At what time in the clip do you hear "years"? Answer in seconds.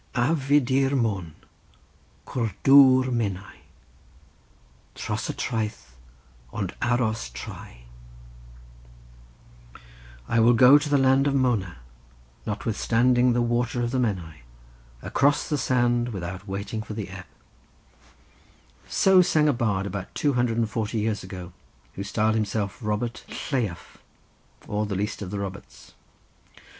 20.97-21.23